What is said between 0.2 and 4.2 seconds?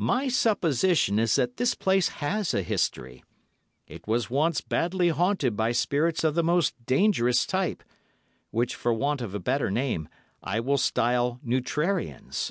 supposition is that this place has a history. It